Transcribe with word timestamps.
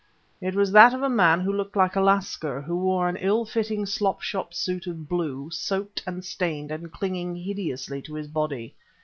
It 0.41 0.55
was 0.55 0.71
that 0.71 0.95
of 0.95 1.03
a 1.03 1.09
man 1.09 1.41
who 1.41 1.53
looked 1.53 1.75
like 1.75 1.95
a 1.95 2.01
Lascar, 2.01 2.59
who 2.59 2.75
wore 2.75 3.07
an 3.07 3.17
ill 3.17 3.45
fitting 3.45 3.85
slop 3.85 4.19
shop 4.23 4.51
suit 4.51 4.87
of 4.87 5.07
blue, 5.07 5.51
soaked 5.51 6.01
and 6.07 6.25
stained 6.25 6.71
and 6.71 6.91
clinging 6.91 7.35
hideously 7.35 8.01
to 8.01 8.15
his 8.15 8.27
body. 8.27 8.73